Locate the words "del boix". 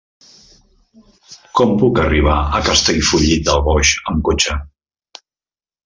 3.51-3.95